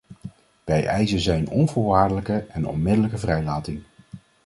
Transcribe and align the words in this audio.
Wij 0.63 0.85
eisen 0.85 1.19
zijn 1.19 1.49
onvoorwaardelijke 1.49 2.45
en 2.49 2.67
onmiddellijke 2.67 3.17
vrijlating. 3.17 3.81